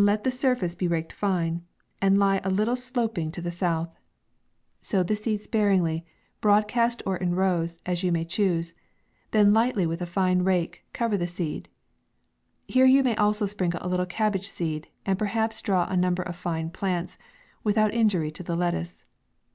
[0.00, 1.62] Let the surface be raked fine,
[2.00, 3.30] and lie a little sloping G 74 MAY.
[3.32, 3.96] to the south.
[4.80, 6.06] Sow the seed sparingly,
[6.40, 8.72] broad cast or in rows, as you may choose;
[9.30, 11.68] then lightly, with the fine rake, cover the seed.
[12.66, 16.34] Here you may also sprinkle a little cabbage seed, and perhaps draw a number of
[16.34, 17.18] fine plants,
[17.62, 19.04] without injury to the lettuce.